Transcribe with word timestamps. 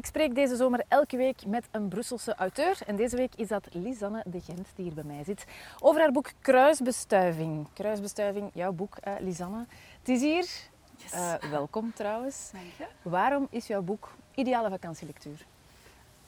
Ik 0.00 0.06
spreek 0.06 0.34
deze 0.34 0.56
zomer 0.56 0.84
elke 0.88 1.16
week 1.16 1.46
met 1.46 1.68
een 1.70 1.88
Brusselse 1.88 2.34
auteur. 2.34 2.78
En 2.86 2.96
deze 2.96 3.16
week 3.16 3.34
is 3.34 3.48
dat 3.48 3.68
Lisanne 3.72 4.24
de 4.26 4.40
Gent 4.40 4.68
die 4.74 4.84
hier 4.84 4.94
bij 4.94 5.04
mij 5.04 5.24
zit. 5.24 5.44
Over 5.80 6.00
haar 6.00 6.12
boek 6.12 6.30
Kruisbestuiving. 6.40 7.66
Kruisbestuiving, 7.72 8.50
jouw 8.54 8.72
boek, 8.72 8.96
uh, 9.04 9.14
Lisanne. 9.18 9.66
Het 9.98 10.08
is 10.08 10.20
hier. 10.20 10.48
Yes. 10.96 11.12
Uh, 11.12 11.34
welkom 11.34 11.92
trouwens. 11.92 12.50
Dank 12.52 12.64
je. 12.78 12.86
Waarom 13.02 13.46
is 13.50 13.66
jouw 13.66 13.82
boek 13.82 14.12
ideale 14.34 14.70
vakantielectuur? 14.70 15.46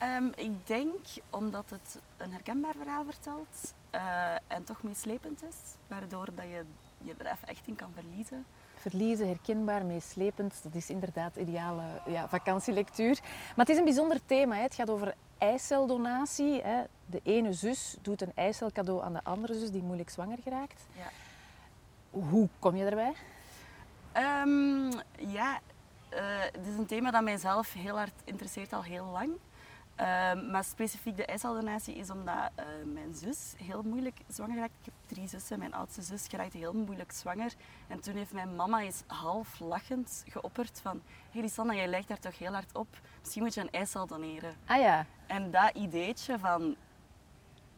Um, 0.02 0.32
ik 0.36 0.66
denk 0.66 0.96
omdat 1.30 1.70
het 1.70 2.00
een 2.16 2.32
herkenbaar 2.32 2.75
verhaal 2.79 3.04
vertelt 3.04 3.75
uh, 3.95 4.34
en 4.46 4.64
toch 4.64 4.82
meeslepend 4.82 5.43
is, 5.43 5.57
waardoor 5.86 6.29
dat 6.34 6.45
je 6.45 6.64
je 7.05 7.14
er 7.19 7.27
even 7.27 7.48
echt 7.48 7.66
in 7.66 7.77
kan 7.77 7.91
verliezen. 7.95 8.45
Verliezen, 8.75 9.27
herkenbaar, 9.27 9.84
meeslepend, 9.84 10.61
dat 10.62 10.75
is 10.75 10.91
inderdaad 10.91 11.37
ideale 11.37 11.82
ja, 12.07 12.29
vakantielectuur. 12.29 13.21
Maar 13.23 13.66
het 13.66 13.69
is 13.69 13.77
een 13.77 13.84
bijzonder 13.84 14.21
thema. 14.27 14.55
Hè. 14.55 14.62
Het 14.62 14.75
gaat 14.75 14.91
over 14.91 15.15
eiceldonatie. 15.38 16.62
Hè. 16.62 16.83
De 17.07 17.20
ene 17.23 17.52
zus 17.52 17.96
doet 18.01 18.23
een 18.23 18.33
eicelcadeau 18.34 19.02
aan 19.02 19.12
de 19.12 19.24
andere 19.24 19.55
zus 19.55 19.70
die 19.70 19.83
moeilijk 19.83 20.10
zwanger 20.10 20.38
geraakt. 20.43 20.87
Ja. 20.96 21.10
Hoe 22.10 22.48
kom 22.59 22.77
je 22.77 22.84
erbij? 22.84 23.15
Um, 24.16 24.91
ja, 25.19 25.60
uh, 26.10 26.21
het 26.41 26.66
is 26.66 26.77
een 26.79 26.87
thema 26.87 27.10
dat 27.10 27.23
mijzelf 27.23 27.73
heel 27.73 27.96
hard 27.96 28.23
interesseert 28.24 28.73
al 28.73 28.82
heel 28.82 29.07
lang. 29.07 29.30
Uh, 30.01 30.51
maar 30.51 30.64
specifiek 30.64 31.16
de 31.16 31.24
eiceldonatie 31.27 31.95
is 31.95 32.10
omdat 32.10 32.51
uh, 32.59 32.64
mijn 32.92 33.14
zus 33.14 33.55
heel 33.56 33.82
moeilijk 33.82 34.20
zwanger 34.28 34.56
raakt. 34.56 34.73
Ik 34.80 34.84
heb 34.84 34.95
drie 35.06 35.28
zussen. 35.28 35.59
Mijn 35.59 35.74
oudste 35.74 36.02
zus 36.02 36.27
geraakte 36.28 36.59
heel 36.59 36.73
moeilijk 36.73 37.12
zwanger. 37.12 37.52
En 37.88 38.01
toen 38.01 38.15
heeft 38.15 38.32
mijn 38.32 38.56
mama 38.56 38.80
eens 38.80 39.02
half 39.06 39.60
lachend 39.60 40.24
geopperd 40.28 40.80
van... 40.80 41.02
Hé 41.05 41.30
hey, 41.30 41.42
Lisanne, 41.42 41.74
jij 41.74 41.88
lijkt 41.88 42.09
daar 42.09 42.18
toch 42.18 42.38
heel 42.38 42.52
hard 42.52 42.74
op. 42.74 42.88
Misschien 43.20 43.42
moet 43.42 43.55
je 43.55 43.60
een 43.60 43.70
eicel 43.70 44.06
doneren. 44.06 44.55
Ah 44.66 44.80
ja. 44.80 45.06
En 45.27 45.51
dat 45.51 45.70
ideetje 45.74 46.38
van... 46.38 46.77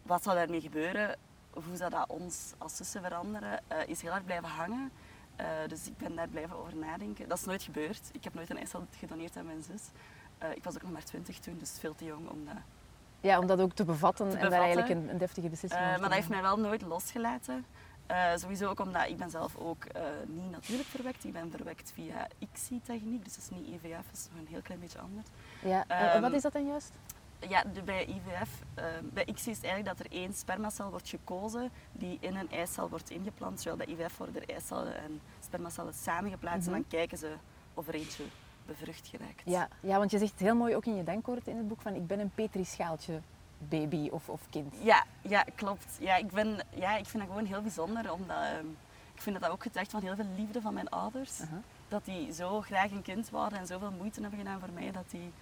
Wat 0.02 0.22
zou 0.22 0.36
daarmee 0.36 0.60
gebeuren? 0.60 1.16
Hoe 1.50 1.76
zou 1.76 1.90
dat 1.90 2.08
ons 2.08 2.52
als 2.58 2.76
zussen 2.76 3.02
veranderen? 3.02 3.60
Uh, 3.72 3.86
is 3.86 4.02
heel 4.02 4.10
hard 4.10 4.24
blijven 4.24 4.48
hangen. 4.48 4.90
Uh, 5.40 5.46
dus 5.68 5.86
ik 5.86 5.96
ben 5.96 6.14
daar 6.14 6.28
blijven 6.28 6.56
over 6.56 6.76
nadenken. 6.76 7.28
Dat 7.28 7.38
is 7.38 7.44
nooit 7.44 7.62
gebeurd. 7.62 8.10
Ik 8.12 8.24
heb 8.24 8.34
nooit 8.34 8.50
een 8.50 8.58
eicel 8.58 8.86
gedoneerd 8.98 9.36
aan 9.36 9.46
mijn 9.46 9.62
zus. 9.62 9.82
Uh, 10.44 10.56
ik 10.56 10.64
was 10.64 10.74
ook 10.74 10.82
nog 10.82 10.92
maar 10.92 11.04
twintig 11.04 11.38
toen, 11.38 11.58
dus 11.58 11.76
veel 11.78 11.94
te 11.94 12.04
jong 12.04 12.28
om 12.28 12.44
dat... 12.44 12.54
Ja, 13.20 13.38
om 13.38 13.46
dat 13.46 13.60
ook 13.60 13.72
te 13.72 13.84
bevatten, 13.84 14.30
te 14.30 14.36
en 14.36 14.50
daar 14.50 14.60
eigenlijk 14.60 14.88
een, 14.88 15.08
een 15.08 15.18
deftige 15.18 15.48
beslissing 15.48 15.82
uh, 15.82 15.88
over 15.88 16.00
Maar 16.00 16.08
dat 16.08 16.18
heeft 16.18 16.30
mij 16.30 16.42
wel 16.42 16.58
nooit 16.58 16.82
losgelaten. 16.82 17.64
Sowieso 18.36 18.68
ook 18.68 18.80
omdat 18.80 19.08
ik 19.08 19.16
ben 19.16 19.30
zelf 19.30 19.56
ook 19.56 19.84
niet 20.26 20.50
natuurlijk 20.50 20.88
verwekt. 20.88 21.24
Ik 21.24 21.32
ben 21.32 21.50
verwekt 21.50 21.92
via 21.94 22.28
ICSI-techniek, 22.38 23.24
dus 23.24 23.34
dat 23.34 23.42
is 23.42 23.50
niet 23.50 23.66
IVF, 23.66 24.06
dat 24.10 24.12
is 24.16 24.28
nog 24.30 24.40
een 24.40 24.46
heel 24.50 24.62
klein 24.62 24.80
beetje 24.80 24.98
anders. 24.98 25.26
Ja, 25.62 25.80
um, 25.80 25.86
en 25.88 26.20
wat 26.20 26.32
is 26.32 26.42
dat 26.42 26.52
dan 26.52 26.66
juist? 26.66 26.92
Ja, 27.48 27.64
bij 27.84 28.06
IVF, 28.06 28.50
bij 29.02 29.24
ICSI 29.24 29.50
is 29.50 29.56
het 29.56 29.64
eigenlijk 29.64 29.96
dat 29.96 30.06
er 30.06 30.12
één 30.12 30.32
spermacel 30.32 30.90
wordt 30.90 31.08
gekozen 31.08 31.70
die 31.92 32.18
in 32.20 32.36
een 32.36 32.50
eicel 32.50 32.88
wordt 32.88 33.10
ingeplant. 33.10 33.56
Terwijl 33.56 33.76
bij 33.76 33.86
IVF 33.86 34.16
worden 34.16 34.42
er 34.42 34.48
eicellen 34.48 34.96
en 34.96 35.20
spermacellen 35.40 35.94
samengeplaatst 35.94 36.66
Mhm. 36.66 36.74
en 36.76 36.80
dan 36.80 36.98
kijken 36.98 37.18
ze 37.18 37.34
of 37.74 37.88
er 37.88 37.94
eentje 37.94 38.24
bevrucht 38.66 39.08
geraakt. 39.08 39.42
Ja, 39.44 39.68
ja, 39.80 39.98
want 39.98 40.10
je 40.10 40.18
zegt 40.18 40.38
heel 40.38 40.54
mooi 40.54 40.76
ook 40.76 40.86
in 40.86 40.96
je 40.96 41.04
denkwoord 41.04 41.46
in 41.46 41.56
het 41.56 41.68
boek 41.68 41.80
van 41.80 41.94
ik 41.94 42.06
ben 42.06 42.20
een 42.20 42.30
petrischaaltje 42.34 43.20
baby 43.58 44.08
of, 44.10 44.28
of 44.28 44.40
kind. 44.50 44.74
Ja, 44.82 45.04
ja, 45.20 45.44
klopt. 45.54 45.96
Ja, 46.00 46.16
ik, 46.16 46.30
ben, 46.30 46.60
ja, 46.70 46.96
ik 46.96 47.06
vind 47.06 47.22
dat 47.22 47.32
gewoon 47.32 47.48
heel 47.48 47.62
bijzonder, 47.62 48.12
omdat 48.12 48.36
um, 48.60 48.76
ik 49.14 49.22
vind 49.22 49.34
dat 49.34 49.44
dat 49.44 49.52
ook 49.52 49.62
getuigt 49.62 49.90
van 49.90 50.02
heel 50.02 50.16
veel 50.16 50.26
liefde 50.36 50.60
van 50.60 50.74
mijn 50.74 50.88
ouders. 50.88 51.40
Uh 51.40 51.48
-huh. 51.48 51.58
Dat 51.88 52.04
die 52.04 52.32
zo 52.32 52.60
graag 52.60 52.90
een 52.90 53.02
kind 53.02 53.30
waren 53.30 53.58
en 53.58 53.66
zoveel 53.66 53.90
moeite 53.90 54.20
hebben 54.20 54.38
gedaan 54.38 54.60
voor 54.60 54.72
mij, 54.74 54.90
dat 54.92 55.10
die 55.10 55.32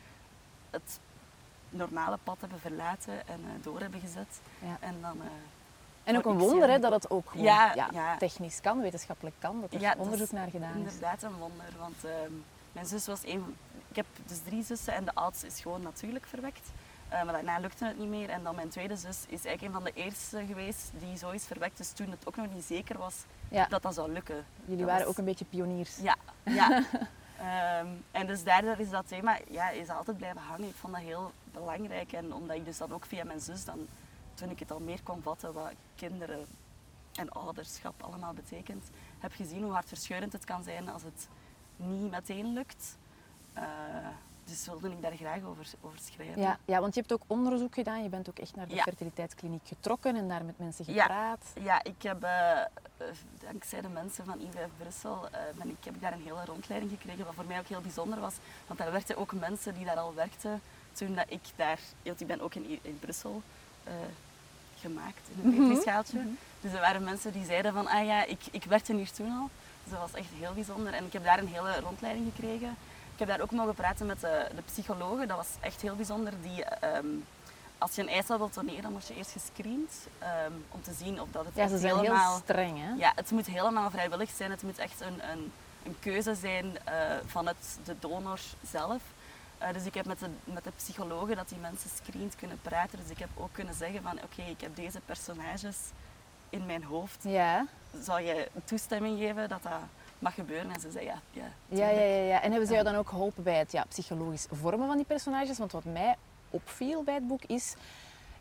het 0.71 1.01
normale 1.71 2.19
pad 2.23 2.37
hebben 2.41 2.61
verlaten 2.61 3.29
en 3.29 3.41
uh, 3.41 3.51
door 3.63 3.81
hebben 3.81 4.01
gezet. 4.01 4.41
Ja. 4.59 4.77
En 4.81 4.95
dan... 5.01 5.17
Uh, 5.17 5.23
en 6.05 6.17
ook 6.17 6.25
een 6.25 6.39
wonder 6.39 6.71
hè, 6.71 6.79
dat 6.79 6.93
het 6.93 7.11
ook 7.11 7.31
gewoon, 7.31 7.45
ja, 7.45 8.17
technisch 8.19 8.61
kan, 8.61 8.81
wetenschappelijk 8.81 9.37
kan, 9.39 9.61
dat 9.61 9.75
er 9.75 9.81
ja, 9.81 9.95
onderzoek 9.99 10.33
naar 10.33 10.51
gedaan 10.51 10.71
is. 10.71 10.77
Inderdaad 10.77 11.23
een 11.23 11.37
wonder, 11.37 11.67
want 11.79 12.05
um, 12.05 12.45
mijn 12.73 12.87
zus 12.87 13.07
was 13.07 13.25
een... 13.25 13.57
Ik 13.89 13.97
heb 13.97 14.07
dus 14.27 14.39
drie 14.45 14.63
zussen 14.63 14.95
en 14.95 15.05
de 15.05 15.15
oudste 15.15 15.47
is 15.47 15.61
gewoon 15.61 15.83
natuurlijk 15.83 16.27
verwekt. 16.27 16.71
Uh, 17.13 17.23
maar 17.23 17.33
daarna 17.33 17.59
lukte 17.59 17.85
het 17.85 17.99
niet 17.99 18.09
meer. 18.09 18.29
En 18.29 18.43
dan 18.43 18.55
mijn 18.55 18.69
tweede 18.69 18.97
zus 18.97 19.17
is 19.29 19.45
eigenlijk 19.45 19.63
een 19.63 19.73
van 19.73 19.85
de 19.85 19.93
eerste 19.93 20.45
geweest 20.47 20.91
die 20.99 21.17
zo 21.17 21.31
is 21.31 21.45
verwekt. 21.45 21.77
Dus 21.77 21.91
toen 21.91 22.11
het 22.11 22.27
ook 22.27 22.37
nog 22.37 22.55
niet 22.55 22.65
zeker 22.65 22.99
was 22.99 23.25
ja. 23.49 23.67
dat 23.67 23.83
dat 23.83 23.95
zou 23.95 24.13
lukken. 24.13 24.45
Jullie 24.65 24.77
dat 24.77 24.87
waren 24.87 25.01
was... 25.01 25.11
ook 25.11 25.19
een 25.19 25.25
beetje 25.25 25.45
pioniers. 25.45 25.97
Ja, 25.97 26.17
ja. 26.43 26.85
um, 27.81 28.05
en 28.21 28.27
dus 28.27 28.45
daardoor 28.45 28.79
is 28.79 28.91
dat 28.91 29.09
thema 29.09 29.39
ja, 29.51 29.71
is 29.71 29.89
altijd 29.89 30.17
blijven 30.17 30.41
hangen. 30.41 30.69
Ik 30.69 30.75
vond 30.75 30.93
dat 30.93 31.03
heel 31.03 31.33
belangrijk. 31.53 32.13
En 32.13 32.35
omdat 32.35 32.57
ik 32.57 32.65
dus 32.65 32.79
dan 32.79 32.93
ook 32.93 33.07
via 33.07 33.25
mijn 33.25 33.41
zus, 33.41 33.65
dan, 33.65 33.87
toen 34.35 34.51
ik 34.51 34.59
het 34.59 34.71
al 34.71 34.81
meer 34.81 35.03
kon 35.03 35.23
vatten 35.23 35.53
wat 35.53 35.73
kinderen 35.95 36.47
en 37.15 37.29
ouderschap 37.31 38.03
allemaal 38.03 38.33
betekent, 38.33 38.91
heb 39.19 39.33
gezien 39.33 39.63
hoe 39.63 39.73
hartverscheurend 39.73 40.33
het 40.33 40.45
kan 40.45 40.63
zijn 40.63 40.89
als 40.89 41.03
het 41.03 41.29
niet 41.83 42.11
meteen 42.11 42.53
lukt. 42.53 42.97
Uh, 43.57 43.63
dus 44.45 44.67
wilde 44.67 44.91
ik 44.91 45.03
daar 45.03 45.17
graag 45.17 45.43
over, 45.43 45.67
over 45.81 45.99
schrijven. 45.99 46.41
Ja, 46.41 46.59
ja, 46.65 46.81
want 46.81 46.95
je 46.95 47.01
hebt 47.01 47.13
ook 47.13 47.23
onderzoek 47.27 47.75
gedaan. 47.75 48.03
Je 48.03 48.09
bent 48.09 48.29
ook 48.29 48.39
echt 48.39 48.57
naar 48.57 48.69
de 48.69 48.75
ja. 48.75 48.83
fertiliteitskliniek 48.83 49.67
getrokken 49.67 50.17
en 50.17 50.29
daar 50.29 50.45
met 50.45 50.59
mensen 50.59 50.85
gepraat. 50.85 51.53
Ja, 51.55 51.63
ja 51.63 51.85
ik 51.85 52.03
heb, 52.03 52.25
uh, 52.25 52.59
dankzij 53.39 53.81
de 53.81 53.89
mensen 53.89 54.25
van 54.25 54.41
IVF 54.41 54.71
Brussel, 54.79 55.29
uh, 55.33 55.39
ben 55.57 55.69
ik, 55.69 55.85
heb 55.85 55.95
ik 55.95 56.01
daar 56.01 56.13
een 56.13 56.23
hele 56.23 56.45
rondleiding 56.45 56.91
gekregen, 56.91 57.25
wat 57.25 57.35
voor 57.35 57.45
mij 57.45 57.59
ook 57.59 57.67
heel 57.67 57.81
bijzonder 57.81 58.21
was. 58.21 58.35
Want 58.67 58.79
daar 58.79 58.93
werkten 58.93 59.17
ook 59.17 59.33
mensen 59.33 59.75
die 59.75 59.85
daar 59.85 59.99
al 59.99 60.15
werkten 60.15 60.61
toen 60.93 61.15
dat 61.15 61.27
ik 61.29 61.43
daar... 61.57 61.79
Want 62.03 62.21
ik 62.21 62.27
ben 62.27 62.41
ook 62.41 62.55
in, 62.55 62.79
in 62.83 62.99
Brussel 62.99 63.43
uh, 63.87 63.93
gemaakt, 64.79 65.29
in 65.35 65.45
een. 65.45 65.61
Mm 65.61 65.83
-hmm. 66.05 66.39
Dus 66.61 66.73
er 66.73 66.81
waren 66.81 67.05
mensen 67.05 67.33
die 67.33 67.45
zeiden 67.45 67.73
van, 67.73 67.87
ah 67.87 68.07
ja, 68.07 68.25
ik, 68.25 68.41
ik 68.51 68.65
werkte 68.65 68.95
hier 68.95 69.13
toen 69.13 69.31
al. 69.31 69.51
Dus 69.83 69.93
dat 69.93 70.01
was 70.01 70.21
echt 70.21 70.29
heel 70.39 70.53
bijzonder. 70.53 70.93
En 70.93 71.05
ik 71.05 71.13
heb 71.13 71.25
daar 71.25 71.39
een 71.39 71.49
hele 71.49 71.81
rondleiding 71.81 72.33
gekregen. 72.35 72.77
Ik 73.13 73.19
heb 73.19 73.29
daar 73.29 73.41
ook 73.41 73.51
mogen 73.51 73.75
praten 73.75 74.07
met 74.07 74.21
de, 74.21 74.47
de 74.55 74.63
psychologen. 74.63 75.29
Dat 75.29 75.37
was 75.37 75.49
echt 75.61 75.81
heel 75.81 75.97
bijzonder. 75.97 76.33
Die, 76.43 76.65
um, 76.97 77.25
als 77.79 77.95
je 77.95 78.03
een 78.03 78.09
eicel 78.09 78.39
wilt 78.39 78.55
doneren, 78.55 78.83
dan 78.83 78.93
word 78.93 79.07
je 79.09 79.15
eerst 79.15 79.33
gescreend. 79.33 79.93
Um, 80.47 80.65
om 80.71 80.83
te 80.83 80.93
zien 80.93 81.21
of 81.21 81.29
dat 81.31 81.45
het 81.45 81.55
ja, 81.55 81.69
ze 81.69 81.79
zijn 81.79 81.97
helemaal... 81.97 82.33
heel 82.33 82.43
streng, 82.43 82.79
hè? 82.79 82.93
Ja, 82.93 83.13
het 83.15 83.31
moet 83.31 83.47
helemaal 83.47 83.91
vrijwillig 83.91 84.31
zijn. 84.31 84.51
Het 84.51 84.63
moet 84.63 84.79
echt 84.79 85.01
een, 85.01 85.31
een, 85.31 85.53
een 85.83 85.97
keuze 86.01 86.35
zijn 86.35 86.65
uh, 86.67 86.93
van 87.27 87.47
het, 87.47 87.79
de 87.85 87.97
donor 87.99 88.41
zelf. 88.71 89.03
Uh, 89.63 89.73
dus 89.73 89.85
ik 89.85 89.95
heb 89.95 90.07
met 90.07 90.19
de, 90.19 90.29
met 90.45 90.65
de 90.65 90.73
psychologen 90.77 91.37
dat 91.37 91.49
die 91.49 91.59
mensen 91.59 91.91
screent 92.03 92.37
kunnen 92.37 92.59
praten. 92.63 92.99
Dus 92.99 93.11
ik 93.11 93.19
heb 93.19 93.29
ook 93.35 93.53
kunnen 93.53 93.75
zeggen 93.75 94.03
van 94.03 94.13
oké, 94.13 94.25
okay, 94.25 94.51
ik 94.51 94.61
heb 94.61 94.77
deze 94.77 95.01
personages 95.01 95.77
in 96.53 96.67
mijn 96.67 96.85
hoofd. 96.85 97.23
Ja. 97.23 97.67
Zou 98.01 98.21
je 98.21 98.49
toestemming 98.65 99.19
geven 99.19 99.49
dat 99.49 99.63
dat 99.63 99.73
mag 100.19 100.35
gebeuren? 100.35 100.71
En 100.71 100.81
ze 100.81 100.91
zei 100.91 101.05
ja. 101.05 101.21
Ja, 101.31 101.45
ja, 101.69 101.89
ja, 101.89 102.01
ja, 102.01 102.23
ja. 102.25 102.43
En 102.43 102.51
hebben 102.51 102.67
ze 102.69 102.73
jou 102.73 102.85
dan 102.85 102.95
ook 102.95 103.09
geholpen 103.09 103.43
bij 103.43 103.59
het 103.59 103.73
ja, 103.73 103.85
psychologisch 103.89 104.47
vormen 104.51 104.87
van 104.87 104.97
die 104.97 105.07
personages? 105.07 105.59
Want 105.59 105.73
wat 105.73 105.85
mij 105.85 106.17
opviel 106.51 107.03
bij 107.03 107.15
het 107.15 107.27
boek 107.27 107.45
is... 107.47 107.75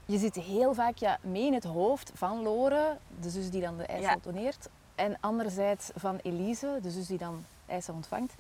Je 0.06 0.18
zit 0.18 0.36
heel 0.36 0.74
vaak 0.74 0.98
ja, 0.98 1.18
mee 1.22 1.46
in 1.46 1.54
het 1.54 1.64
hoofd 1.64 2.12
van 2.14 2.42
Lore, 2.42 2.98
de 3.22 3.30
zus 3.30 3.50
die 3.50 3.62
dan 3.62 3.78
de 3.78 3.86
eicel 3.86 4.10
Ja. 4.10 4.18
doneert. 4.22 4.68
En 4.96 5.18
anderzijds 5.20 5.90
van 5.96 6.20
Elise, 6.24 6.80
de 6.82 6.92
zus 6.92 7.08
die 7.08 7.18
dan 7.18 7.46
eicel 7.66 7.94
ontvangt. 7.94 8.34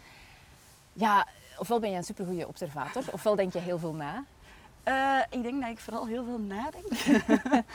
Ja, 0.93 1.27
ofwel 1.57 1.79
ben 1.79 1.89
je 1.91 1.97
een 1.97 2.03
supergoeie 2.03 2.47
observator, 2.47 3.03
ofwel 3.11 3.35
denk 3.35 3.53
je 3.53 3.59
heel 3.59 3.79
veel 3.79 3.93
na. 3.93 4.23
Uh, 4.87 5.19
ik 5.29 5.43
denk 5.43 5.61
dat 5.61 5.69
ik 5.69 5.79
vooral 5.79 6.05
heel 6.07 6.23
veel 6.23 6.39
nadenk. 6.39 6.85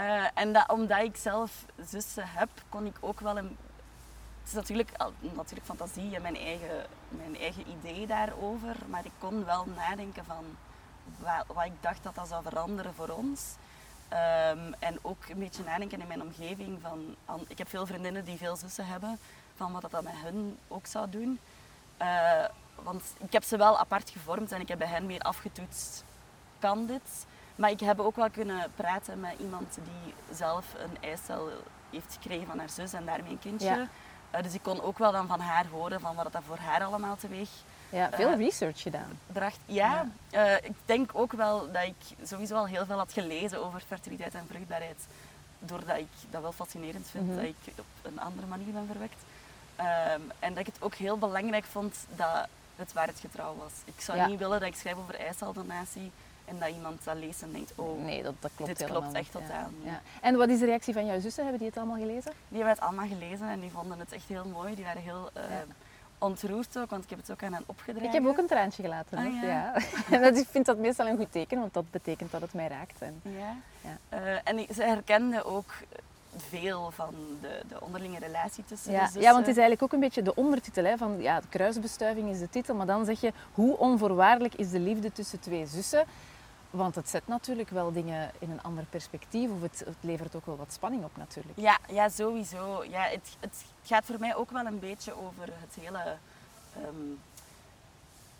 uh, 0.00 0.24
en 0.34 0.52
dat, 0.52 0.68
omdat 0.68 1.02
ik 1.02 1.16
zelf 1.16 1.64
zussen 1.86 2.24
heb, 2.26 2.48
kon 2.68 2.86
ik 2.86 2.96
ook 3.00 3.20
wel 3.20 3.38
een... 3.38 3.56
Het 4.40 4.48
is 4.48 4.52
natuurlijk, 4.52 4.90
natuurlijk 5.20 5.66
fantasie 5.66 6.14
en 6.14 6.22
mijn 6.22 6.36
eigen, 6.36 6.86
mijn 7.08 7.36
eigen 7.36 7.64
idee 7.68 8.06
daarover, 8.06 8.76
maar 8.86 9.04
ik 9.04 9.12
kon 9.18 9.44
wel 9.44 9.66
nadenken 9.76 10.24
van 10.24 10.44
wat, 11.18 11.56
wat 11.56 11.64
ik 11.64 11.72
dacht 11.80 12.02
dat 12.02 12.14
dat 12.14 12.28
zou 12.28 12.42
veranderen 12.42 12.94
voor 12.94 13.08
ons. 13.08 13.54
Um, 14.12 14.74
en 14.78 14.98
ook 15.02 15.28
een 15.28 15.38
beetje 15.38 15.64
nadenken 15.64 16.00
in 16.00 16.06
mijn 16.06 16.22
omgeving. 16.22 16.78
Van, 16.82 17.16
an, 17.24 17.44
ik 17.48 17.58
heb 17.58 17.68
veel 17.68 17.86
vriendinnen 17.86 18.24
die 18.24 18.38
veel 18.38 18.56
zussen 18.56 18.86
hebben, 18.86 19.18
van 19.54 19.72
wat 19.72 19.82
dat, 19.82 19.90
dat 19.90 20.02
met 20.02 20.16
hun 20.16 20.58
ook 20.68 20.86
zou 20.86 21.10
doen. 21.10 21.40
Uh, 22.02 22.44
want 22.82 23.02
ik 23.18 23.32
heb 23.32 23.44
ze 23.44 23.56
wel 23.56 23.78
apart 23.78 24.10
gevormd 24.10 24.52
en 24.52 24.60
ik 24.60 24.68
heb 24.68 24.78
bij 24.78 24.88
hen 24.88 25.06
meer 25.06 25.20
afgetoetst 25.20 26.04
kan 26.58 26.86
dit. 26.86 27.26
Maar 27.56 27.70
ik 27.70 27.80
heb 27.80 27.98
ook 28.00 28.16
wel 28.16 28.30
kunnen 28.30 28.66
praten 28.76 29.20
met 29.20 29.32
iemand 29.38 29.74
die 29.74 30.14
zelf 30.36 30.64
een 30.78 30.96
eicel 31.08 31.48
heeft 31.90 32.12
gekregen 32.20 32.46
van 32.46 32.58
haar 32.58 32.70
zus 32.70 32.92
en 32.92 33.04
daarmee 33.04 33.30
een 33.30 33.38
kindje. 33.38 33.66
Ja. 33.68 33.88
Uh, 34.36 34.42
dus 34.42 34.54
ik 34.54 34.62
kon 34.62 34.80
ook 34.82 34.98
wel 34.98 35.12
dan 35.12 35.26
van 35.26 35.40
haar 35.40 35.66
horen 35.66 36.00
van 36.00 36.14
wat 36.14 36.32
dat 36.32 36.42
voor 36.46 36.58
haar 36.58 36.84
allemaal 36.84 37.16
teweeg 37.16 37.48
Ja, 37.88 38.10
veel 38.12 38.34
research 38.36 38.80
gedaan. 38.82 39.18
bracht. 39.26 39.58
Ja, 39.66 40.06
Uh, 40.32 40.54
ik 40.56 40.72
denk 40.84 41.10
ook 41.12 41.32
wel 41.32 41.72
dat 41.72 41.82
ik 41.82 42.26
sowieso 42.26 42.54
al 42.56 42.66
heel 42.66 42.86
veel 42.86 42.96
had 42.98 43.12
gelezen 43.12 43.64
over 43.64 43.80
fertiliteit 43.86 44.34
en 44.34 44.46
vruchtbaarheid. 44.48 45.06
Doordat 45.58 45.96
ik 45.96 46.08
dat 46.30 46.42
wel 46.42 46.52
fascinerend 46.52 47.06
vind, 47.10 47.26
Mhm. 47.26 47.34
dat 47.36 47.44
ik 47.44 47.56
op 47.78 47.84
een 48.02 48.20
andere 48.20 48.46
manier 48.46 48.72
ben 48.72 48.86
verwekt. 48.90 49.22
Um, 49.80 50.30
en 50.38 50.50
dat 50.54 50.58
ik 50.58 50.66
het 50.66 50.82
ook 50.82 50.94
heel 50.94 51.18
belangrijk 51.18 51.64
vond 51.64 51.96
dat 52.16 52.46
het 52.76 52.92
waarheidsgetrouw 52.92 53.56
was. 53.56 53.72
Ik 53.84 54.00
zou 54.00 54.18
Ja. 54.18 54.26
niet 54.26 54.38
willen 54.38 54.60
dat 54.60 54.68
ik 54.68 54.76
schrijf 54.76 54.96
over 54.96 55.14
eiceldonatie 55.20 56.10
en 56.50 56.58
dat 56.58 56.68
iemand 56.68 57.04
dat 57.04 57.16
leest 57.16 57.42
en 57.42 57.52
denkt, 57.52 57.72
oh, 57.76 58.04
Nee, 58.04 58.22
dat, 58.22 58.34
dat 58.40 58.50
klopt 58.54 58.70
dit 58.70 58.80
helemaal 58.80 59.00
klopt 59.00 59.16
echt 59.16 59.32
totaal 59.32 59.68
niet. 59.78 59.92
Ja. 59.92 60.00
En 60.20 60.36
wat 60.36 60.48
is 60.48 60.58
de 60.58 60.64
reactie 60.64 60.94
van 60.94 61.06
jouw 61.06 61.20
zussen? 61.20 61.42
Hebben 61.42 61.60
die 61.60 61.68
het 61.68 61.78
allemaal 61.78 61.98
gelezen? 61.98 62.32
Die 62.48 62.58
hebben 62.58 62.74
het 62.74 62.80
allemaal 62.80 63.06
gelezen 63.06 63.48
en 63.48 63.60
die 63.60 63.70
vonden 63.70 63.98
het 63.98 64.12
echt 64.12 64.28
heel 64.28 64.44
mooi. 64.44 64.74
Die 64.74 64.84
waren 64.84 65.02
heel 65.02 65.30
eh, 65.32 65.42
ontroerd 66.18 66.78
ook, 66.78 66.90
want 66.90 67.04
ik 67.04 67.10
heb 67.10 67.18
het 67.18 67.30
ook 67.30 67.42
aan 67.42 67.52
hen 67.52 67.62
opgedragen. 67.66 68.08
Ik 68.08 68.14
heb 68.14 68.26
ook 68.26 68.38
een 68.38 68.46
traantje 68.46 68.82
gelaten. 68.82 69.18
Ah, 69.18 69.24
hoor. 69.24 69.48
ja. 69.48 69.74
En 70.10 70.22
dat, 70.26 70.36
ik 70.36 70.46
vind 70.50 70.66
dat 70.66 70.78
meestal 70.78 71.06
een 71.06 71.16
goed 71.16 71.32
teken, 71.32 71.58
want 71.58 71.74
dat 71.74 71.90
betekent 71.90 72.30
dat 72.30 72.40
het 72.40 72.52
mij 72.52 72.68
raakt. 72.68 73.02
En, 73.02 73.20
Ja. 73.22 73.56
Ja. 73.80 73.98
Eh, 74.08 74.40
en 74.44 74.74
ze 74.74 74.82
herkenden 74.82 75.44
ook 75.44 75.72
veel 76.36 76.90
van 76.90 77.14
de, 77.40 77.60
de 77.68 77.80
onderlinge 77.80 78.18
relatie 78.18 78.64
tussen 78.64 78.90
de 78.90 78.96
ja, 78.96 79.04
zussen. 79.04 79.20
ja, 79.20 79.32
want 79.32 79.46
het 79.46 79.56
is 79.56 79.60
eigenlijk 79.60 79.82
ook 79.82 79.92
een 79.92 80.06
beetje 80.06 80.22
de 80.22 80.34
ondertitel 80.34 80.84
hè, 80.84 80.96
van 80.96 81.20
ja, 81.20 81.40
kruisbestuiving 81.48 82.30
is 82.30 82.38
de 82.38 82.48
titel, 82.48 82.74
maar 82.74 82.86
dan 82.86 83.04
zeg 83.04 83.20
je 83.20 83.32
hoe 83.52 83.78
onvoorwaardelijk 83.78 84.54
is 84.54 84.70
de 84.70 84.80
liefde 84.80 85.12
tussen 85.12 85.40
twee 85.40 85.66
zussen. 85.66 86.04
Want 86.70 86.94
het 86.94 87.08
zet 87.08 87.26
natuurlijk 87.26 87.70
wel 87.70 87.92
dingen 87.92 88.30
in 88.38 88.50
een 88.50 88.62
ander 88.62 88.84
perspectief, 88.84 89.50
of 89.50 89.60
het, 89.62 89.78
het 89.78 89.96
levert 90.00 90.34
ook 90.36 90.46
wel 90.46 90.56
wat 90.56 90.72
spanning 90.72 91.04
op 91.04 91.16
natuurlijk. 91.16 91.58
Ja, 91.58 91.78
ja 91.88 92.08
sowieso. 92.08 92.84
Ja, 92.84 93.02
het, 93.02 93.36
het 93.40 93.64
gaat 93.84 94.04
voor 94.04 94.18
mij 94.18 94.34
ook 94.36 94.50
wel 94.50 94.66
een 94.66 94.78
beetje 94.78 95.12
over 95.22 95.44
het 95.44 95.74
hele... 95.80 96.16
ehm, 96.76 96.94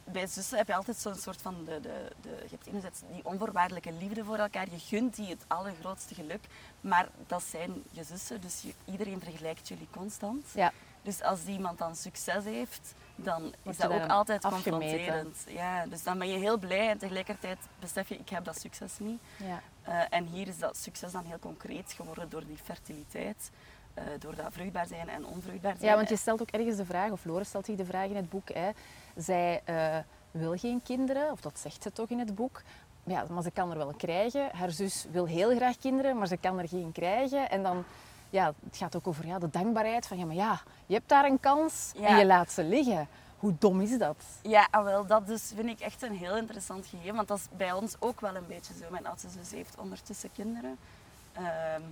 bij 0.05 0.27
zussen 0.27 0.59
heb 0.59 0.67
je 0.67 0.75
altijd 0.75 0.97
zo'n 0.97 1.15
soort 1.15 1.43
van... 1.43 1.65
De, 1.65 1.81
de, 1.81 2.11
de, 2.21 2.29
je 2.29 2.51
hebt 2.51 2.67
enerzijds 2.67 3.01
die 3.13 3.25
onvoorwaardelijke 3.25 3.93
liefde 3.93 4.25
voor 4.25 4.37
elkaar. 4.37 4.67
Je 4.71 4.79
gunt 4.79 5.17
die 5.17 5.29
het 5.29 5.45
allergrootste 5.47 6.15
geluk. 6.15 6.45
Maar 6.81 7.09
dat 7.27 7.43
zijn 7.43 7.83
je 7.91 8.05
zussen, 8.05 8.41
dus 8.41 8.63
je- 8.63 8.75
iedereen 8.93 9.21
vergelijkt 9.21 9.69
jullie 9.69 9.89
constant. 9.91 10.47
Ja. 10.55 10.73
Dus 11.03 11.23
als 11.23 11.45
iemand 11.47 11.79
dan 11.79 11.97
succes 11.97 12.45
heeft, 12.45 12.95
dan 13.23 13.55
is 13.63 13.77
dat 13.77 13.91
ook 13.91 14.09
altijd 14.09 14.45
afgemeten. 14.45 14.71
confronterend. 14.73 15.45
Ja, 15.49 15.87
dus 15.87 16.03
dan 16.03 16.19
ben 16.19 16.29
je 16.29 16.39
heel 16.39 16.59
blij 16.59 16.89
en 16.89 16.99
tegelijkertijd 16.99 17.59
besef 17.79 18.09
je, 18.09 18.17
ik 18.17 18.29
heb 18.29 18.45
dat 18.45 18.61
succes 18.61 18.99
niet. 18.99 19.21
Ja. 19.37 19.61
Eh, 19.83 20.19
en 20.19 20.27
hier 20.27 20.49
is 20.49 20.59
dat 20.59 20.77
succes 20.77 21.13
dan 21.13 21.25
heel 21.25 21.39
concreet 21.39 21.93
geworden 21.97 22.29
door 22.29 22.47
die 22.47 22.59
fertiliteit. 22.63 23.51
eh, 23.95 24.05
door 24.19 24.35
dat 24.35 24.47
vruchtbaar 24.51 24.87
zijn 24.87 25.09
en 25.09 25.27
onvruchtbaar 25.27 25.75
zijn. 25.77 25.91
ja, 25.91 25.97
want 25.97 26.09
je 26.09 26.17
stelt 26.17 26.41
ook 26.41 26.51
ergens 26.51 26.77
de 26.77 26.85
vraag, 26.85 27.11
of 27.11 27.25
Lore 27.25 27.45
stelt 27.45 27.67
zich 27.67 27.77
de 27.77 27.85
vraag 27.85 28.09
in 28.09 28.17
het 28.17 28.31
boek, 28.31 28.49
hè, 28.53 28.71
zij 29.17 29.63
eh, 29.65 29.97
wil 30.31 30.57
geen 30.59 30.83
kinderen, 30.83 31.31
of 31.33 31.41
dat 31.41 31.59
zegt 31.59 31.83
ze 31.83 31.93
toch 31.93 32.09
in 32.09 32.19
het 32.19 32.35
boek. 32.35 32.63
Ja, 33.05 33.25
maar 33.31 33.43
ze 33.43 33.51
kan 33.51 33.71
er 33.71 33.77
wel 33.77 33.95
krijgen. 33.97 34.49
Haar 34.53 34.71
zus 34.71 35.07
wil 35.11 35.27
heel 35.27 35.57
graag 35.57 35.77
kinderen, 35.79 36.19
maar 36.19 36.27
ze 36.27 36.37
kan 36.37 36.59
er 36.59 36.69
geen 36.69 36.93
krijgen. 36.93 37.51
En 37.51 37.63
dan, 37.63 37.85
ja, 38.31 38.55
het 38.65 38.77
gaat 38.77 38.97
ook 38.97 39.07
over 39.07 39.27
ja, 39.27 39.39
de 39.39 39.51
dankbaarheid 39.51 40.07
van, 40.07 40.19
ja, 40.19 40.25
maar 40.25 40.35
ja, 40.35 40.61
je 40.87 40.95
hebt 40.95 41.09
daar 41.09 41.25
een 41.25 41.41
kans 41.41 41.93
en 42.03 42.17
je 42.17 42.27
laat 42.27 42.53
ze 42.53 42.65
liggen. 42.65 43.09
Hoe 43.39 43.55
dom 43.59 43.81
is 43.81 43.99
dat? 43.99 44.25
Ja, 44.43 44.69
ah, 44.71 44.85
wel, 44.85 45.07
dat 45.07 45.27
dus 45.27 45.53
vind 45.55 45.69
ik 45.69 45.81
echt 45.81 46.03
een 46.03 46.17
heel 46.17 46.37
interessant 46.37 46.87
gegeven. 46.87 47.15
Want 47.15 47.29
dat 47.29 47.39
is 47.39 47.47
bij 47.57 47.73
ons 47.73 47.95
ook 47.99 48.21
wel 48.21 48.35
een 48.37 48.47
beetje 48.49 48.75
zo. 48.75 48.85
Mijn 48.91 49.07
oudste 49.07 49.29
zus 49.29 49.51
heeft 49.51 49.79
ondertussen 49.79 50.33
kinderen. 50.33 50.79
Ehm, 51.33 51.83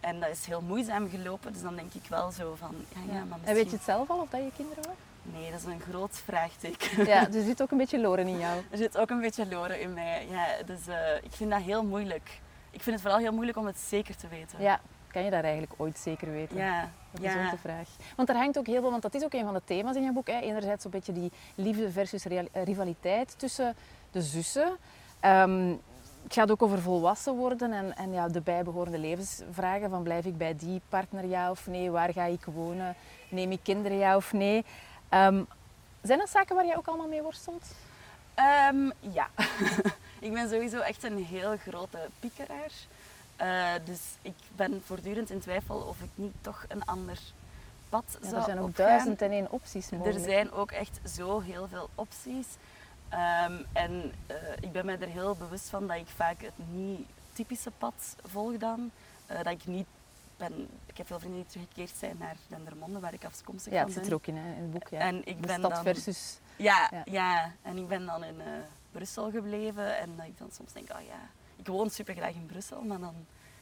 en 0.00 0.20
dat 0.20 0.28
is 0.28 0.46
heel 0.46 0.60
moeizaam 0.60 1.10
gelopen. 1.10 1.52
Dus 1.52 1.62
dan 1.62 1.74
denk 1.76 1.94
ik 1.94 2.06
wel 2.08 2.30
zo 2.30 2.54
van... 2.58 2.74
Ja, 2.88 3.14
ja, 3.14 3.24
maar 3.24 3.38
En 3.42 3.44
weet 3.44 3.46
je 3.46 3.52
misschien- 3.54 3.70
het 3.72 3.82
zelf 3.84 4.10
al, 4.10 4.20
of 4.20 4.28
dat 4.28 4.40
je 4.40 4.50
kinderen 4.56 4.82
wil? 4.82 4.94
Nee, 5.22 5.50
dat 5.50 5.60
is 5.60 5.66
een 5.66 5.80
groot 5.80 6.16
vraagteken. 6.24 7.04
Ja, 7.06 7.26
er 7.32 7.42
zit 7.42 7.62
ook 7.62 7.70
een 7.70 7.78
beetje 7.78 8.00
Loren 8.00 8.26
in 8.26 8.38
jou. 8.38 8.62
Er 8.70 8.78
zit 8.78 8.98
ook 8.98 9.10
een 9.10 9.20
beetje 9.20 9.46
loren 9.46 9.80
in 9.80 9.94
mij. 9.94 10.26
Ja, 10.30 10.46
dus 10.66 10.86
eh, 10.86 11.16
ik 11.22 11.32
vind 11.32 11.50
dat 11.50 11.60
heel 11.60 11.84
moeilijk. 11.84 12.40
Ik 12.70 12.82
vind 12.82 12.94
het 12.94 13.00
vooral 13.00 13.20
heel 13.20 13.32
moeilijk 13.32 13.58
om 13.58 13.66
het 13.66 13.78
zeker 13.78 14.16
te 14.16 14.28
weten. 14.28 14.62
Ja, 14.62 14.80
kan 15.12 15.24
je 15.24 15.30
dat 15.30 15.42
eigenlijk 15.42 15.72
ooit 15.76 15.98
zeker 15.98 16.30
weten? 16.30 16.56
Ja, 16.56 16.90
Dat 17.10 17.22
is 17.22 17.34
ook 17.34 17.50
de 17.50 17.58
vraag. 17.58 17.88
Want 18.16 18.28
er 18.28 18.36
hangt 18.36 18.58
ook 18.58 18.66
heel 18.66 18.80
veel, 18.80 18.90
want 18.90 19.02
dat 19.02 19.14
is 19.14 19.24
ook 19.24 19.32
een 19.32 19.44
van 19.44 19.54
de 19.54 19.62
thema's 19.64 19.96
in 19.96 20.02
je 20.02 20.12
boek. 20.12 20.26
Hè. 20.26 20.40
Enerzijds 20.40 20.84
een 20.84 20.90
beetje 20.90 21.12
die 21.12 21.32
liefde 21.54 21.90
versus 21.90 22.26
eh, 22.26 22.42
rivaliteit 22.64 23.34
tussen 23.38 23.76
de 24.10 24.22
zussen. 24.22 24.76
Ehm, 25.20 25.74
het 26.22 26.32
gaat 26.32 26.50
ook 26.50 26.62
over 26.62 26.78
volwassen 26.80 27.34
worden 27.34 27.72
en, 27.72 27.96
en 27.96 28.12
ja, 28.12 28.28
de 28.28 28.40
bijbehorende 28.40 28.98
levensvragen. 28.98 29.90
Van 29.90 30.02
blijf 30.02 30.24
ik 30.24 30.36
bij 30.36 30.56
die 30.56 30.80
partner 30.88 31.26
ja 31.26 31.50
of 31.50 31.66
nee? 31.66 31.90
Waar 31.90 32.12
ga 32.12 32.24
ik 32.24 32.44
wonen? 32.44 32.94
Neem 33.28 33.52
ik 33.52 33.60
kinderen 33.62 33.98
ja 33.98 34.16
of 34.16 34.32
nee? 34.32 34.64
Ehm, 35.08 35.42
zijn 36.02 36.18
dat 36.18 36.30
zaken 36.30 36.56
waar 36.56 36.66
jij 36.66 36.76
ook 36.76 36.86
allemaal 36.86 37.08
mee 37.08 37.22
worstelt? 37.22 37.74
Ehm, 38.34 38.90
ja, 39.00 39.28
ik 40.26 40.32
ben 40.32 40.48
sowieso 40.48 40.78
echt 40.78 41.04
een 41.04 41.24
heel 41.24 41.56
grote 41.56 41.98
piekeraar. 42.20 42.70
Eh, 43.42 43.72
dus 43.84 44.00
ik 44.22 44.34
ben 44.56 44.82
voortdurend 44.84 45.30
in 45.30 45.40
twijfel 45.40 45.76
of 45.76 46.00
ik 46.00 46.08
niet 46.14 46.32
toch 46.40 46.64
een 46.68 46.84
ander 46.84 47.18
pad 47.88 48.04
Ja, 48.20 48.28
zou 48.28 48.36
er 48.36 48.44
zijn 48.44 48.58
ook 48.58 48.68
opgaan. 48.68 48.86
duizend 48.86 49.22
en 49.22 49.30
één 49.30 49.50
opties 49.50 49.90
mogelijk. 49.90 50.16
Er 50.18 50.24
zijn 50.24 50.52
ook 50.52 50.70
echt 50.70 51.00
zo 51.16 51.40
heel 51.40 51.68
veel 51.68 51.88
opties. 51.94 52.46
Ehm, 53.08 53.52
en 53.72 54.12
eh, 54.26 54.36
ik 54.60 54.72
ben 54.72 54.86
me 54.86 54.96
er 54.96 55.08
heel 55.08 55.34
bewust 55.36 55.68
van 55.68 55.86
dat 55.86 55.96
ik 55.96 56.06
vaak 56.06 56.40
het 56.42 56.52
niet 56.70 57.06
typische 57.32 57.70
pad 57.70 58.16
volg 58.24 58.56
dan. 58.56 58.90
Eh, 59.26 59.36
dat 59.36 59.52
ik 59.52 59.66
niet 59.66 59.86
ben... 60.36 60.68
Ik 60.86 60.96
heb 60.96 61.06
veel 61.06 61.18
vrienden 61.18 61.40
die 61.40 61.50
teruggekeerd 61.50 61.92
zijn 61.98 62.16
naar 62.18 62.36
Dendermonde, 62.46 63.00
waar 63.00 63.12
ik 63.14 63.24
afkomstig 63.24 63.72
Ja, 63.72 63.78
van 63.78 63.86
het 63.90 63.94
zit 63.94 64.02
ben. 64.02 64.10
er 64.12 64.16
ook 64.18 64.26
in, 64.26 64.36
hè, 64.36 64.54
in 64.56 64.62
het 64.62 64.70
boek. 64.70 64.88
Ja. 64.88 64.98
En 64.98 65.16
ik 65.26 65.40
de 65.40 65.46
ben 65.46 65.58
stad 65.58 65.70
dan... 65.70 65.82
versus... 65.82 66.38
Ja, 66.56 66.88
Ja. 66.90 67.02
ja. 67.04 67.52
en 67.62 67.76
ik 67.78 67.88
ben 67.88 68.06
dan 68.06 68.24
in 68.24 68.36
Brussel 68.92 69.30
gebleven 69.30 69.98
en 69.98 70.16
dat 70.16 70.26
ik 70.26 70.38
dan 70.38 70.50
soms 70.52 70.72
denk, 70.72 70.90
oh 70.92 71.00
ja, 71.00 71.20
ik 71.62 71.68
woon 71.68 71.90
super 71.90 72.14
graag 72.14 72.34
in 72.34 72.46
Brussel, 72.46 72.82
maar 72.82 72.98
dan 72.98 73.14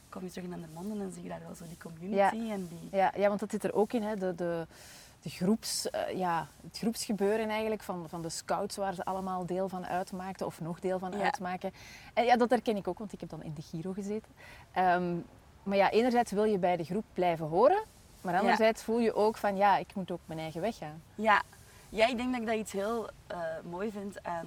kom 0.09 0.23
je 0.23 0.29
terug 0.29 0.45
in 0.45 0.51
Dendermonde 0.51 1.05
en 1.05 1.13
zie 1.13 1.23
je 1.23 1.29
daar 1.29 1.41
wel 1.47 1.55
zo 1.55 1.65
die 1.69 1.77
community 1.77 2.51
en 2.51 2.69
die... 2.69 2.89
Ja, 2.99 3.13
ja, 3.17 3.29
want 3.29 3.41
dat 3.41 3.51
zit 3.51 3.65
er 3.65 3.75
ook 3.75 3.93
in, 3.93 4.03
hè, 4.03 4.17
de, 4.17 4.35
de, 4.35 4.67
de 5.23 5.31
groeps, 5.31 5.91
eh, 5.91 6.17
ja, 6.19 6.49
het 6.63 6.79
groepsgebeuren 6.79 7.49
eigenlijk 7.49 7.83
van, 7.83 8.09
van 8.09 8.23
de 8.23 8.29
scouts 8.29 8.77
waar 8.77 8.95
ze 8.95 9.05
allemaal 9.05 9.47
deel 9.47 9.69
van 9.69 9.87
uitmaakten 9.87 10.47
of 10.47 10.61
nog 10.61 10.81
deel 10.81 10.99
van 10.99 11.13
Ja. 11.13 11.23
uitmaken. 11.25 11.73
En 12.15 12.25
ja, 12.25 12.37
dat 12.37 12.51
herken 12.51 12.77
ik 12.77 12.89
ook, 12.89 12.99
want 12.99 13.13
ik 13.13 13.21
heb 13.21 13.29
dan 13.29 13.43
in 13.43 13.55
de 13.55 13.63
Giro 13.63 13.93
gezeten. 13.93 14.33
Ehm, 14.73 15.17
maar 15.63 15.77
ja, 15.77 15.91
enerzijds 15.91 16.33
wil 16.33 16.45
je 16.45 16.59
bij 16.59 16.77
de 16.77 16.85
groep 16.85 17.05
blijven 17.13 17.47
horen, 17.47 17.83
maar 18.21 18.39
anderzijds 18.39 18.83
voel 18.83 18.99
je 18.99 19.15
ook 19.15 19.37
van 19.37 19.57
ja, 19.57 19.77
ik 19.77 19.95
moet 19.95 20.11
ook 20.11 20.21
mijn 20.25 20.39
eigen 20.39 20.61
weg 20.61 20.77
gaan. 20.77 21.03
Ja, 21.15 21.43
ja 21.89 22.07
ik 22.09 22.17
denk 22.17 22.31
dat 22.33 22.41
ik 22.41 22.47
dat 22.47 22.57
iets 22.57 22.73
heel 22.73 23.09
eh, 23.27 23.39
mooi 23.71 23.91
vind 23.91 24.25
aan, 24.25 24.47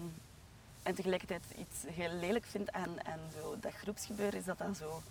en 0.84 0.96
tegelijkertijd 0.96 1.44
iets 1.58 1.96
heel 1.96 2.10
lelijk 2.14 2.46
vind 2.46 2.72
aan, 2.72 3.06
aan 3.06 3.20
zo 3.42 3.56
dat 3.60 3.74
groepsgebeuren, 3.74 4.40
is 4.40 4.46
dat 4.46 4.58
dat 4.58 4.78
zo... 4.78 5.02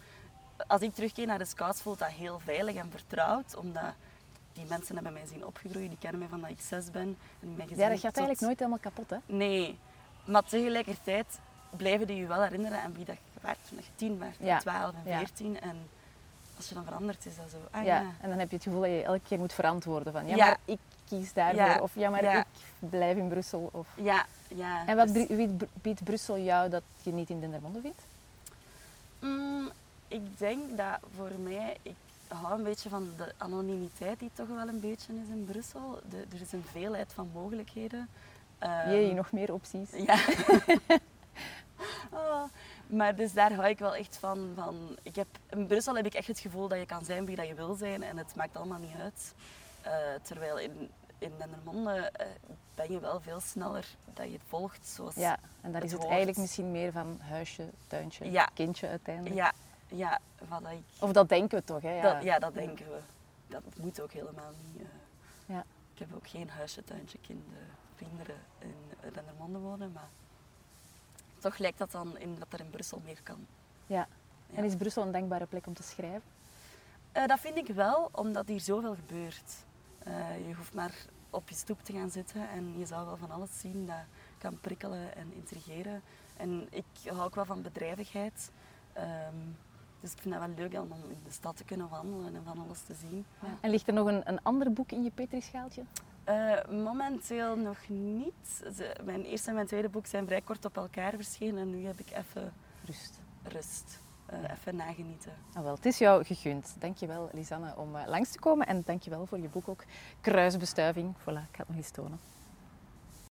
Als 0.67 0.81
ik 0.81 0.95
terugkeer 0.95 1.27
naar 1.27 1.39
de 1.39 1.45
scouts, 1.45 1.83
voelt 1.83 1.99
dat 1.99 2.09
heel 2.09 2.39
veilig 2.39 2.75
en 2.77 2.91
vertrouwd, 2.91 3.57
omdat 3.57 3.95
die 4.53 4.65
mensen 4.69 4.95
hebben 4.95 5.13
mij 5.13 5.27
zien 5.27 5.47
opgegroeid, 5.47 5.89
die 5.89 5.99
kennen 5.99 6.19
mij 6.21 6.29
van 6.29 6.41
dat 6.41 6.51
ik 6.51 6.61
zes 6.61 6.91
ben. 6.91 7.17
En 7.41 7.57
mij 7.57 7.67
gezien 7.67 7.83
Ja, 7.83 7.89
dat 7.89 8.01
gaat 8.01 8.15
tot- 8.15 8.27
eigenlijk 8.27 8.41
nooit 8.41 8.59
helemaal 8.59 8.79
kapot, 8.79 9.11
hè? 9.11 9.17
Nee, 9.27 9.79
maar 10.25 10.43
tegelijkertijd 10.45 11.39
blijven 11.77 12.07
die 12.07 12.17
je 12.17 12.27
wel 12.27 12.43
herinneren 12.43 12.81
aan 12.83 12.95
wie 12.95 13.05
dat 13.05 13.17
je 13.35 13.41
werd 13.41 13.59
toen 13.69 13.79
je 13.79 13.85
tien 13.95 14.19
werd, 14.19 14.37
Ja. 14.41 14.59
twaalf 14.59 14.95
en 15.05 15.11
Ja. 15.11 15.19
veertien. 15.19 15.61
En 15.61 15.89
als 16.63 16.69
je 16.71 16.75
dan 16.77 16.85
verandert, 16.85 17.27
is 17.27 17.37
dat 17.37 17.45
zo, 17.51 17.57
ah 17.71 17.85
ja. 17.85 18.01
Ja. 18.01 18.07
En 18.21 18.29
dan 18.29 18.39
heb 18.39 18.49
je 18.51 18.55
het 18.55 18.65
gevoel 18.65 18.81
dat 18.81 18.91
je 18.91 19.03
elke 19.03 19.21
keer 19.29 19.39
moet 19.39 19.53
verantwoorden 19.53 20.13
van 20.13 20.27
ja, 20.27 20.37
Ja. 20.37 20.47
maar 20.47 20.59
ik 20.65 20.79
kies 21.09 21.33
daarvoor 21.33 21.63
Ja. 21.63 21.79
of 21.81 21.91
ja, 21.95 22.11
maar 22.11 22.25
ik 22.25 22.45
blijf 22.79 23.17
in 23.17 23.29
Brussel. 23.29 23.69
Of... 23.73 23.87
Ja, 23.95 24.27
ja. 24.49 24.87
En 24.87 24.97
wat 24.97 25.09
dus- 25.15 25.27
bie- 25.27 25.37
biedt- 25.47 25.65
biedt 25.83 26.05
Brussel 26.05 26.39
jou 26.39 26.69
dat 26.71 26.83
je 27.03 27.13
niet 27.13 27.31
in 27.31 27.41
Dendermonde 27.41 27.81
vindt? 27.81 28.03
Mm, 29.21 29.71
ik 30.09 30.39
denk 30.39 30.77
dat 30.77 30.99
voor 31.17 31.31
mij, 31.43 31.77
ik 31.83 31.95
hou 32.29 32.59
een 32.59 32.65
beetje 32.65 32.89
van 32.89 33.09
de 33.17 33.33
anonimiteit 33.39 34.19
die 34.19 34.31
toch 34.35 34.49
wel 34.49 34.69
een 34.69 34.81
beetje 34.81 35.13
is 35.13 35.29
in 35.29 35.45
Brussel. 35.51 36.01
De, 36.11 36.25
er 36.35 36.41
is 36.41 36.53
een 36.53 36.65
veelheid 36.73 37.13
van 37.15 37.31
mogelijkheden. 37.35 38.09
Ehm, 38.59 38.91
Jee, 38.91 39.13
nog 39.15 39.33
meer 39.33 39.53
opties. 39.53 39.91
Ja. 40.07 40.17
Maar 42.93 43.17
dus 43.17 43.33
daar 43.33 43.53
hou 43.55 43.69
ik 43.69 43.79
wel 43.79 43.95
echt 43.95 44.17
van. 44.17 44.53
van 44.55 44.97
ik 45.03 45.17
heb, 45.17 45.27
in 45.51 45.67
Brussel 45.67 45.97
heb 45.97 46.07
ik 46.07 46.15
echt 46.15 46.27
het 46.27 46.39
gevoel 46.39 46.69
dat 46.69 46.79
je 46.79 46.87
kan 46.87 47.05
zijn 47.05 47.25
wie 47.27 47.37
dat 47.37 47.47
je 47.49 47.55
wil 47.55 47.75
zijn 47.75 48.03
en 48.03 48.17
het 48.17 48.35
maakt 48.35 48.57
allemaal 48.57 48.79
niet 48.79 48.95
uit. 49.01 49.35
Eh, 49.83 49.93
terwijl 50.23 50.59
in, 50.59 50.91
in 51.19 51.33
Dendermonde 51.39 51.93
eh, 51.97 52.27
ben 52.75 52.93
je 52.93 53.01
wel 53.01 53.21
veel 53.21 53.41
sneller 53.41 53.87
dat 54.15 54.27
je 54.27 54.33
het 54.33 54.43
volgt 54.49 54.87
zoals... 54.87 55.15
Ja, 55.15 55.39
en 55.61 55.73
daar 55.73 55.85
is 55.85 55.93
het 55.93 56.05
eigenlijk 56.07 56.39
misschien 56.39 56.71
meer 56.71 56.93
van 56.93 57.19
huisje, 57.21 57.69
tuintje, 57.87 58.31
Ja. 58.31 58.49
kindje 58.55 58.89
uiteindelijk. 58.89 59.35
ja, 59.35 59.53
ja, 59.89 60.19
wat 60.49 60.63
ik, 60.71 60.83
Of 61.01 61.13
dat 61.13 61.29
denken 61.29 61.59
we 61.59 61.65
toch, 61.65 61.83
hè? 61.83 61.95
Ja, 61.97 62.13
Dat, 62.15 62.23
ja, 62.23 62.39
dat 62.39 62.55
denken 62.55 62.87
we. 62.87 62.99
Dat 63.47 63.63
moet 63.77 64.01
ook 64.01 64.13
helemaal 64.13 64.51
niet. 64.73 64.83
eh. 64.83 64.89
Ja. 65.55 65.65
Ik 65.93 65.99
heb 65.99 66.15
ook 66.15 66.29
geen 66.29 66.51
huisje, 66.51 66.85
tuintje, 66.85 67.19
kinderen, 67.21 67.67
kinderen 67.97 68.37
in 68.59 68.75
Dendermonde 69.13 69.59
wonen, 69.59 69.93
maar 69.93 70.09
toch 71.43 71.59
lijkt 71.59 71.79
dat 71.79 71.91
dan 71.91 72.19
in 72.19 72.37
dat 72.39 72.53
er 72.53 72.61
in 72.61 72.71
Brussel 72.71 73.01
meer 73.05 73.21
kan. 73.23 73.47
Ja. 73.87 74.07
Ja. 74.53 74.59
En 74.59 74.65
is 74.65 74.77
Brussel 74.77 75.03
een 75.03 75.13
dankbare 75.13 75.47
plek 75.47 75.67
om 75.67 75.75
te 75.75 75.83
schrijven? 75.83 76.23
Eh, 77.13 77.27
dat 77.27 77.41
vind 77.41 77.57
ik 77.57 77.67
wel, 77.67 78.09
omdat 78.13 78.49
hier 78.49 78.61
zoveel 78.61 78.95
gebeurt. 78.95 79.65
Eh, 79.99 80.49
je 80.49 80.55
hoeft 80.55 80.75
maar 80.75 80.95
op 81.31 81.49
je 81.49 81.55
stoep 81.55 81.83
te 81.83 81.93
gaan 81.93 82.11
zitten 82.11 82.49
en 82.49 82.79
je 82.79 82.87
zal 82.87 83.05
wel 83.07 83.17
van 83.17 83.31
alles 83.31 83.61
zien 83.61 83.87
dat 83.87 84.05
kan 84.39 84.61
prikkelen 84.61 85.17
en 85.17 85.33
intrigeren. 85.35 86.03
En 86.37 86.67
ik 86.71 86.85
hou 87.05 87.23
ook 87.23 87.35
wel 87.35 87.45
van 87.45 87.63
bedrijvigheid. 87.63 88.51
Ehm, 88.93 89.37
dus 90.01 90.13
ik 90.13 90.19
vind 90.19 90.35
dat 90.35 90.47
wel 90.47 90.55
leuk 90.57 90.81
om 90.81 90.93
in 90.93 91.21
de 91.25 91.31
stad 91.31 91.57
te 91.57 91.65
kunnen 91.65 91.89
wandelen 91.89 92.35
en 92.35 92.45
van 92.45 92.59
alles 92.59 92.83
te 92.83 92.95
zien. 92.95 93.25
En 93.61 93.71
ligt 93.71 93.89
er 93.89 93.95
nog 93.95 94.07
een, 94.07 94.29
een 94.29 94.43
ander 94.43 94.73
boek 94.73 94.93
in 94.93 95.03
je 95.03 95.11
petrischaaltje? 95.11 95.83
Uh, 96.29 96.83
momenteel 96.85 97.57
nog 97.57 97.79
niet. 97.89 98.63
Ze, 98.77 98.97
mijn 99.05 99.25
eerste 99.25 99.49
en 99.49 99.55
mijn 99.55 99.67
tweede 99.67 99.89
boek 99.89 100.07
zijn 100.07 100.27
vrij 100.27 100.41
kort 100.41 100.65
op 100.65 100.77
elkaar 100.77 101.13
verschenen 101.13 101.61
en 101.61 101.71
nu 101.71 101.87
heb 101.87 102.01
ik 102.01 102.11
even 102.11 102.53
rust. 102.85 103.21
rust. 103.43 104.01
Uh, 104.33 104.39
even 104.51 104.77
nagenieten. 104.77 105.33
Ah, 105.55 105.63
wel, 105.63 105.75
het 105.75 105.87
is 105.87 105.99
jou 105.99 106.25
gegund. 106.25 106.75
Dankjewel 106.79 107.29
Lisanne 107.33 107.77
om 107.77 107.97
uh, 107.97 108.03
langs 108.07 108.31
te 108.31 108.39
komen 108.39 108.67
en 108.67 108.83
dankjewel 108.85 109.27
voor 109.27 109.39
je 109.39 109.49
boek 109.49 109.69
ook. 109.69 109.85
Kruisbestuiving. 110.21 111.15
Voilà, 111.21 111.25
ik 111.25 111.57
ga 111.57 111.59
het 111.59 111.69
nog 111.69 111.77
eens 111.77 111.91
tonen. 111.91 112.19